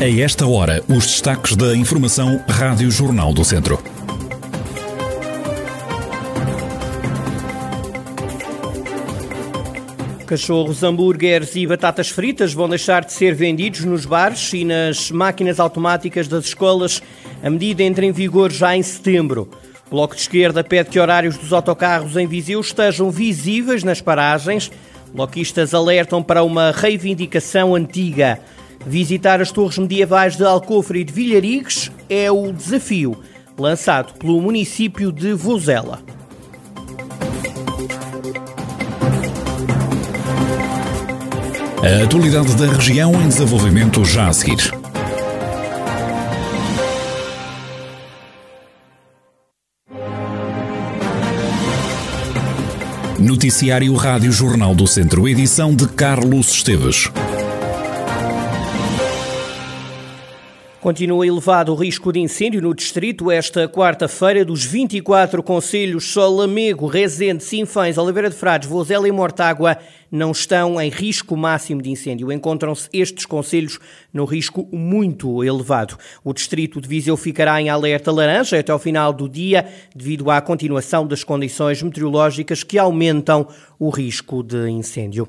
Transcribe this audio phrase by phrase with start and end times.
[0.00, 3.78] A esta hora, os destaques da Informação Rádio Jornal do Centro.
[10.26, 15.60] Cachorros, hambúrgueres e batatas fritas vão deixar de ser vendidos nos bares e nas máquinas
[15.60, 17.02] automáticas das escolas.
[17.42, 19.50] A medida entra em vigor já em setembro.
[19.88, 24.72] O Bloco de Esquerda pede que horários dos autocarros em Viseu estejam visíveis nas paragens.
[25.12, 28.40] Bloquistas alertam para uma reivindicação antiga.
[28.86, 33.16] Visitar as torres medievais de Alcofre e de Vilharigues é o desafio
[33.58, 36.00] lançado pelo município de Vozela.
[41.82, 44.70] A atualidade da região em desenvolvimento já a seguir.
[53.18, 57.10] Noticiário Rádio Jornal do Centro, edição de Carlos Esteves.
[60.80, 63.30] Continua elevado o risco de incêndio no distrito.
[63.30, 69.76] Esta quarta-feira, dos 24 conselhos, só Lamego, Rezende, Sinfães, Oliveira de Frades, Vozela e Mortágua
[70.10, 72.32] não estão em risco máximo de incêndio.
[72.32, 73.78] Encontram-se estes conselhos
[74.10, 75.98] no risco muito elevado.
[76.24, 80.40] O distrito de Viseu ficará em alerta laranja até ao final do dia, devido à
[80.40, 83.46] continuação das condições meteorológicas que aumentam
[83.78, 85.28] o risco de incêndio.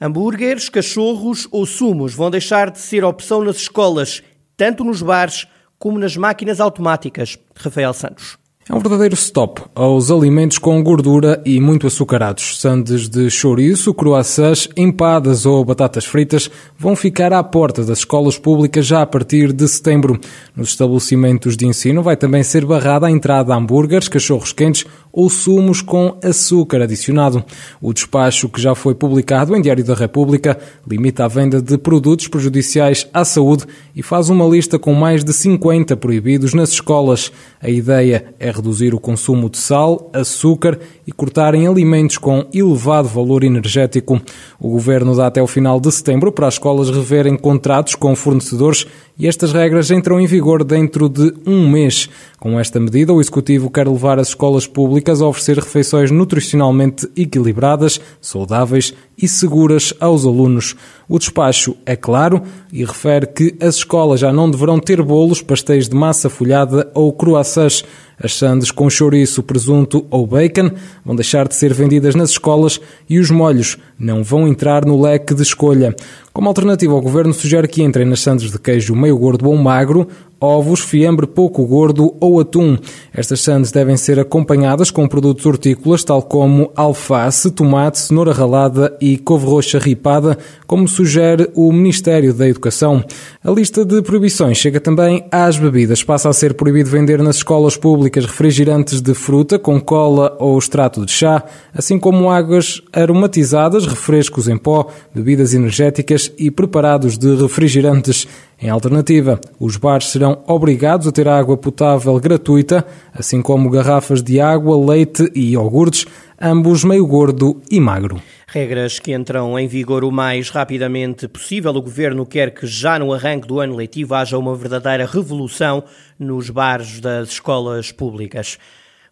[0.00, 4.22] Hambúrgueres, cachorros ou sumos vão deixar de ser opção nas escolas
[4.56, 5.46] tanto nos bares
[5.78, 7.38] como nas máquinas automáticas.
[7.54, 8.38] Rafael Santos.
[8.66, 12.58] É um verdadeiro stop aos alimentos com gordura e muito açucarados.
[12.58, 18.86] Sandes de chouriço, croissants, empadas ou batatas fritas vão ficar à porta das escolas públicas
[18.86, 20.18] já a partir de setembro.
[20.56, 25.30] Nos estabelecimentos de ensino vai também ser barrada a entrada a hambúrgueres, cachorros quentes ou
[25.30, 27.44] sumos com açúcar adicionado.
[27.80, 32.26] O despacho, que já foi publicado em Diário da República, limita a venda de produtos
[32.26, 37.30] prejudiciais à saúde e faz uma lista com mais de 50 proibidos nas escolas.
[37.62, 43.06] A ideia é reduzir o consumo de sal, açúcar e cortar em alimentos com elevado
[43.06, 44.20] valor energético.
[44.58, 48.86] O governo dá até o final de setembro para as escolas reverem contratos com fornecedores
[49.16, 52.10] e estas regras entram em vigor dentro de um mês.
[52.44, 57.98] Com esta medida, o Executivo quer levar as escolas públicas a oferecer refeições nutricionalmente equilibradas,
[58.20, 60.76] saudáveis e seguras aos alunos.
[61.08, 65.88] O despacho é claro e refere que as escolas já não deverão ter bolos, pastéis
[65.88, 67.82] de massa folhada ou croissants.
[68.22, 70.70] As sandes com chouriço, presunto ou bacon
[71.04, 75.34] vão deixar de ser vendidas nas escolas e os molhos não vão entrar no leque
[75.34, 75.94] de escolha.
[76.32, 80.08] Como alternativa, o governo sugere que entrem nas sandes de queijo meio gordo ou magro,
[80.40, 82.76] ovos, fiambre pouco gordo ou atum.
[83.12, 89.16] Estas sandes devem ser acompanhadas com produtos hortícolas, tal como alface, tomate, cenoura ralada e
[89.16, 90.36] couve roxa ripada,
[90.66, 93.02] como sugere o Ministério da Educação.
[93.42, 96.02] A lista de proibições chega também às bebidas.
[96.02, 101.04] Passa a ser proibido vender nas escolas públicas refrigerantes de fruta com cola ou extrato
[101.04, 101.42] de chá,
[101.72, 108.26] assim como águas aromatizadas, refrescos em pó, bebidas energéticas e preparados de refrigerantes.
[108.60, 114.40] Em alternativa, os bares serão obrigados a ter água potável gratuita, assim como garrafas de
[114.40, 116.06] água, leite e iogurtes,
[116.40, 118.20] ambos meio gordo e magro.
[118.54, 121.72] Regras que entram em vigor o mais rapidamente possível.
[121.72, 125.82] O governo quer que já no arranque do ano letivo haja uma verdadeira revolução
[126.16, 128.56] nos bares das escolas públicas.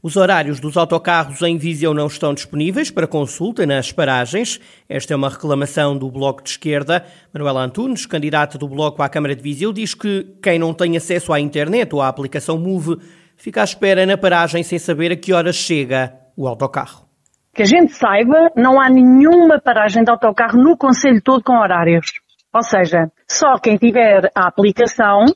[0.01, 4.61] Os horários dos autocarros em Viseu não estão disponíveis para consulta nas paragens.
[4.89, 7.05] Esta é uma reclamação do Bloco de Esquerda.
[7.35, 11.33] Manuela Antunes, candidata do Bloco à Câmara de Viseu, diz que quem não tem acesso
[11.33, 12.97] à internet ou à aplicação Move
[13.37, 17.12] fica à espera na paragem sem saber a que horas chega o autocarro.
[17.55, 22.07] Que a gente saiba, não há nenhuma paragem de autocarro no Conselho todo com horários.
[22.55, 25.27] Ou seja, só quem tiver a aplicação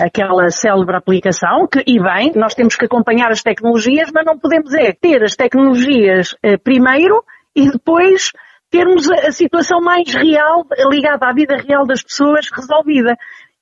[0.00, 4.72] aquela célebre aplicação, que, e bem, nós temos que acompanhar as tecnologias, mas não podemos
[4.74, 7.22] é ter as tecnologias eh, primeiro
[7.54, 8.30] e depois
[8.70, 13.16] termos a, a, situação mais real, ligada à vida real das pessoas, resolvida.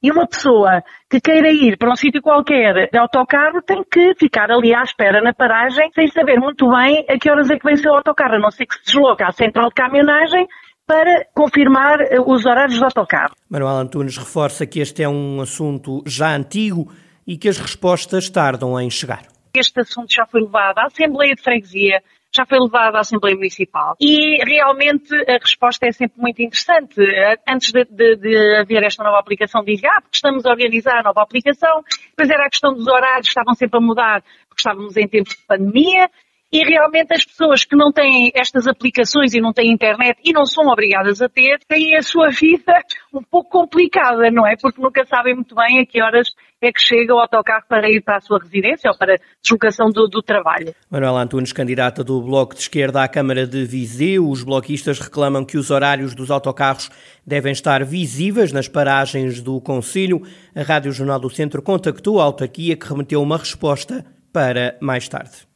[0.07, 4.53] E uma pessoa que queira ir para um sítio qualquer de autocarro tem que ficar
[4.53, 7.75] ali à espera na paragem sem saber muito bem a que horas é que vem
[7.75, 10.47] o seu autocarro, a não ser que se desloca à central de caminhonagem
[10.87, 13.35] para confirmar eh, os horários do autocarro.
[13.51, 16.87] Manuel Antunes reforça que este é um assunto já antigo
[17.27, 19.23] e que as respostas tardam em chegar.
[19.57, 22.01] Este assunto já foi levado à Assembleia de Freguesia,
[22.37, 27.01] já foi levado à Assembleia Municipal e realmente a resposta é sempre muito interessante.
[27.49, 31.03] Antes de, de, de haver esta nova aplicação, dizia, ah, porque estamos a organizar a
[31.03, 35.09] nova aplicação, depois era a questão dos horários, estavam sempre a mudar, porque estávamos em
[35.09, 36.11] tempos de pandemia,
[36.53, 40.47] e realmente as pessoas que não têm estas aplicações e não têm internet e não
[40.47, 42.73] são obrigadas a ter, têm a sua vida
[43.13, 44.57] um pouco complicada, não é?
[44.57, 46.29] Porque nunca sabem muito bem a que horas
[46.61, 49.91] é que chega o autocarro para ir para a sua residência ou para a deslocação
[49.91, 50.75] do, do trabalho.
[50.91, 55.59] Manuela Antunes, candidata do Bloco de Esquerda à Câmara de Viseu, os bloquistas reclamam que
[55.59, 56.91] os horários dos autocarros
[57.27, 60.23] devem estar visíveis nas paragens do Conselho.
[60.55, 65.47] A Rádio Jornal do Centro contactou a autarquia que remeteu uma resposta para mais tarde.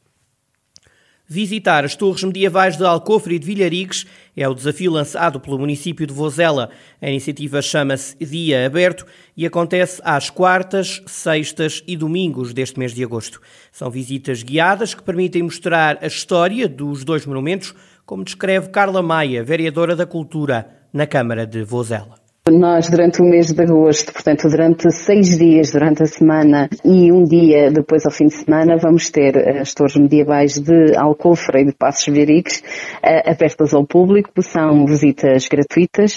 [1.33, 4.05] Visitar as torres medievais de Alcofre e de Vilharigues
[4.35, 6.69] é o desafio lançado pelo município de Vozela.
[7.01, 9.05] A iniciativa chama-se Dia Aberto
[9.37, 13.39] e acontece às quartas, sextas e domingos deste mês de agosto.
[13.71, 17.73] São visitas guiadas que permitem mostrar a história dos dois monumentos,
[18.05, 22.20] como descreve Carla Maia, vereadora da Cultura, na Câmara de Vozela.
[22.49, 27.23] Nós, durante o mês de agosto, portanto, durante seis dias durante a semana e um
[27.23, 31.71] dia depois ao fim de semana, vamos ter as torres medievais de Alcofre e de
[31.71, 32.63] Passos Verix
[33.03, 34.31] uh, abertas ao público.
[34.41, 36.15] São visitas gratuitas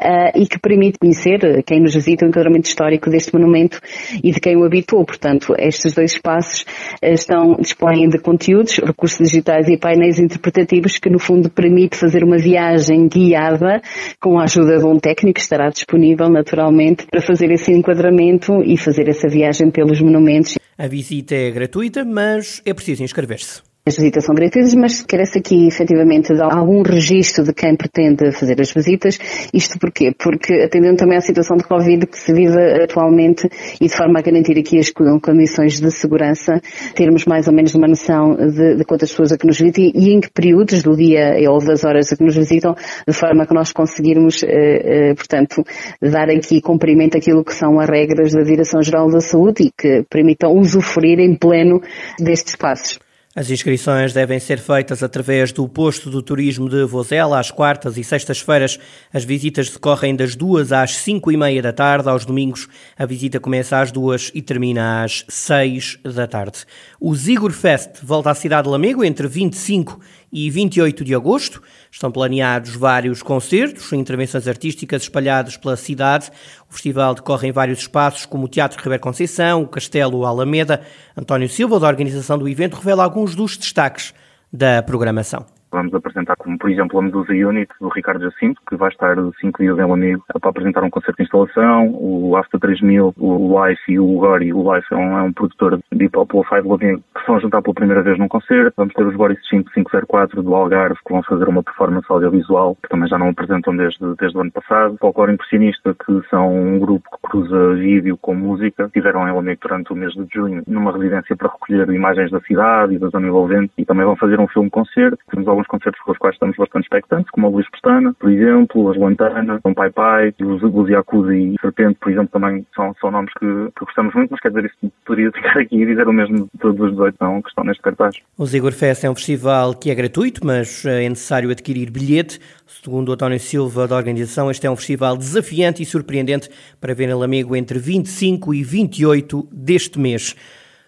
[0.00, 3.80] uh, e que permite conhecer quem nos visita o enquadramento histórico deste monumento
[4.22, 5.04] e de quem o habitou.
[5.04, 6.62] Portanto, estes dois espaços
[7.02, 12.22] uh, estão, dispõem de conteúdos, recursos digitais e painéis interpretativos que, no fundo, permite fazer
[12.22, 13.82] uma viagem guiada
[14.20, 18.76] com a ajuda de um técnico que estará disponível naturalmente para fazer esse enquadramento e
[18.76, 20.56] fazer essa viagem pelos monumentos.
[20.76, 23.73] A visita é gratuita, mas é preciso inscrever-se.
[23.86, 28.58] As visitas são gratuitas, mas quer-se aqui efetivamente dar algum registro de quem pretende fazer
[28.58, 29.18] as visitas.
[29.52, 30.10] Isto porquê?
[30.18, 33.46] Porque atendendo também à situação de Covid que se vive atualmente
[33.78, 36.62] e de forma a garantir aqui as condições de segurança,
[36.94, 40.14] termos mais ou menos uma noção de, de quantas pessoas a que nos visitam e
[40.14, 42.74] em que períodos do dia ou das horas a que nos visitam,
[43.06, 45.62] de forma que nós conseguirmos, eh, eh, portanto,
[46.00, 50.56] dar aqui cumprimento àquilo que são as regras da Direção-Geral da Saúde e que permitam
[50.56, 51.82] usufruir em pleno
[52.18, 53.03] destes espaços.
[53.36, 58.04] As inscrições devem ser feitas através do posto do turismo de Vozela às quartas e
[58.04, 58.78] sextas-feiras.
[59.12, 62.08] As visitas decorrem das duas às cinco e meia da tarde.
[62.08, 66.64] Aos domingos, a visita começa às duas e termina às seis da tarde.
[67.00, 69.98] O Zigor Fest volta à cidade de Lamego entre 25
[70.34, 71.62] e 28 de agosto.
[71.90, 76.30] Estão planeados vários concertos, intervenções artísticas espalhadas pela cidade.
[76.68, 80.82] O festival decorre em vários espaços, como o Teatro Ribeiro Conceição, o Castelo Alameda.
[81.16, 84.12] António Silva, da organização do evento, revela alguns dos destaques
[84.52, 85.53] da programação.
[85.74, 89.60] Vamos apresentar como, por exemplo, a Medusa Unit do Ricardo Jacinto, que vai estar cinco
[89.60, 91.90] dias em Lamego para apresentar um concerto de instalação.
[91.98, 94.52] O After 3000, o Life e o Gori.
[94.52, 98.02] O Life é um, é um produtor de hip hop que vão juntar pela primeira
[98.02, 98.74] vez num concerto.
[98.76, 103.08] Vamos ter os Boris 5504 do Algarve, que vão fazer uma performance audiovisual, que também
[103.08, 104.96] já não apresentam desde, desde o ano passado.
[105.00, 108.84] Folclore Impressionista, que são um grupo que cruza vídeo com música.
[108.84, 112.94] Estiveram em Lamego durante o mês de junho, numa residência para recolher imagens da cidade
[112.94, 113.72] e da zona envolvente.
[113.76, 115.18] E também vão fazer um filme-concerto.
[115.30, 118.30] Temos alguns alguns concertos com os quais estamos bastante expectantes, como a Luís Pestana, por
[118.30, 122.94] exemplo, as Lantana, o Pai Pai, os, os Yakuza e Serpente, por exemplo, também são,
[123.00, 126.06] são nomes que, que gostamos muito, mas quer dizer, isso poderia ficar aqui e dizer
[126.06, 128.16] o mesmo de todos os 18 que estão neste cartaz.
[128.36, 132.40] O Zigor Fest é um festival que é gratuito, mas é necessário adquirir bilhete.
[132.66, 136.48] Segundo António Silva, da organização, este é um festival desafiante e surpreendente
[136.80, 140.34] para ver em Lamego entre 25 e 28 deste mês.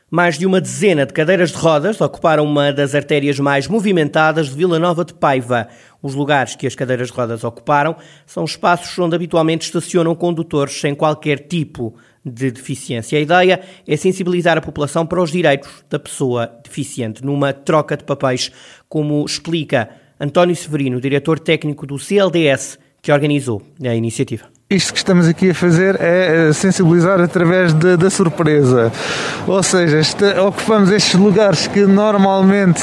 [0.09, 4.55] Mais de uma dezena de cadeiras de rodas ocuparam uma das artérias mais movimentadas de
[4.55, 5.67] Vila Nova de Paiva.
[6.01, 10.95] Os lugares que as cadeiras de rodas ocuparam são espaços onde habitualmente estacionam condutores sem
[10.95, 11.93] qualquer tipo
[12.25, 13.19] de deficiência.
[13.19, 18.05] A ideia é sensibilizar a população para os direitos da pessoa deficiente, numa troca de
[18.05, 18.53] papéis,
[18.89, 19.91] como explica
[20.21, 24.56] António Severino, diretor técnico do CLDS, que organizou a iniciativa.
[24.69, 28.93] Isto que estamos aqui a fazer é sensibilizar através de, da surpresa.
[29.47, 30.01] Ou seja,
[30.45, 32.83] ocupamos estes lugares que normalmente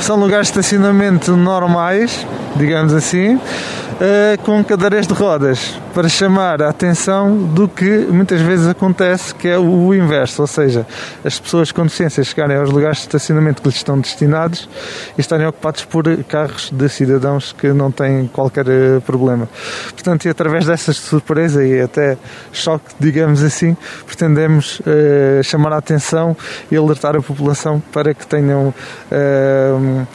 [0.00, 2.24] são lugares de estacionamento normais,
[2.58, 8.66] digamos assim, uh, com cadeiras de rodas para chamar a atenção do que muitas vezes
[8.66, 10.86] acontece, que é o inverso, ou seja,
[11.24, 14.68] as pessoas com deficiência chegarem aos lugares de estacionamento que lhes estão destinados
[15.16, 19.48] e estarem ocupados por carros de cidadãos que não têm qualquer eh, problema.
[19.92, 22.18] Portanto, e através dessa surpresa e até
[22.52, 23.74] choque, digamos assim,
[24.06, 26.36] pretendemos uh, chamar a atenção
[26.70, 28.74] e alertar a população para que tenham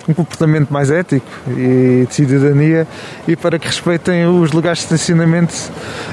[0.08, 2.88] um comportamento mais ético e de cidadania
[3.28, 5.54] e para que respeitem os lugares de estacionamento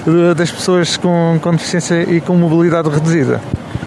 [0.07, 3.41] eh, das pessoas com, com deficiência e com mobilidade reduzida.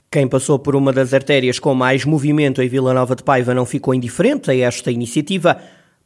[0.10, 3.66] Quem passou por uma das artérias com mais movimento em Vila Nova de Paiva não
[3.66, 5.58] ficou indiferente a esta iniciativa.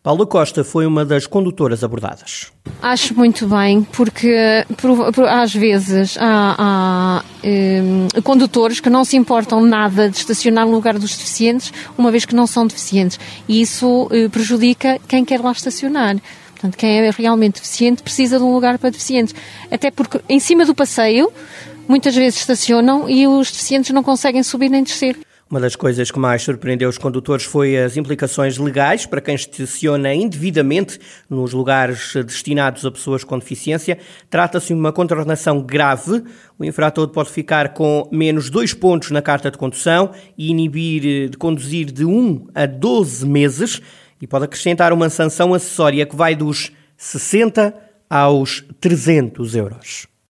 [0.05, 2.51] Paula Costa foi uma das condutoras abordadas.
[2.79, 9.17] Acho muito bem, porque por, por, às vezes há, há um, condutores que não se
[9.17, 13.19] importam nada de estacionar no lugar dos deficientes, uma vez que não são deficientes.
[13.47, 16.17] E isso uh, prejudica quem quer lá estacionar.
[16.51, 19.33] Portanto, quem é realmente deficiente precisa de um lugar para deficientes.
[19.71, 21.31] Até porque em cima do passeio,
[21.87, 25.17] muitas vezes estacionam e os deficientes não conseguem subir nem descer.
[25.55, 30.13] Uma das coisas que mais surpreendeu os condutores foi as implicações legais para quem estaciona
[30.13, 33.97] indevidamente nos lugares destinados a pessoas com deficiência.
[34.29, 36.21] Trata-se de uma contraordenação grave.
[36.59, 41.37] O infrator pode ficar com menos dois pontos na carta de condução e inibir de
[41.37, 43.81] conduzir de 1 a 12 meses
[44.21, 47.73] e pode acrescentar uma sanção acessória que vai dos 60
[48.09, 50.14] aos 300 euros.